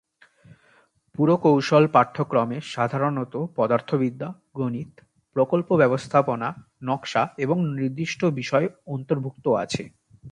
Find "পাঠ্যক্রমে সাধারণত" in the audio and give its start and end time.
1.87-3.33